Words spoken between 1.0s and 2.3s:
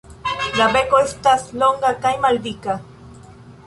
estas longa kaj